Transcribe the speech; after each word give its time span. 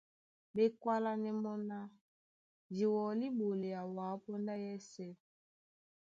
Ɓé 0.53 0.63
kwálánɛ́ 0.81 1.31
mɔ́ 1.41 1.55
ná:Di 1.69 2.83
wɔlí 2.93 3.27
ɓolea 3.37 3.81
wǎ 3.95 4.05
póndá 4.23 4.53
yɛ́sɛ̄. 4.65 5.11